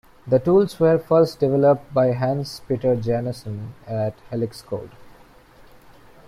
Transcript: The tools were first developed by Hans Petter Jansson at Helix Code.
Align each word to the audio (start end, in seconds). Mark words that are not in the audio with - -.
The 0.25 0.39
tools 0.39 0.79
were 0.79 0.97
first 0.97 1.39
developed 1.39 1.93
by 1.93 2.13
Hans 2.13 2.59
Petter 2.67 2.95
Jansson 2.95 3.73
at 3.85 4.15
Helix 4.31 4.63
Code. 4.63 4.89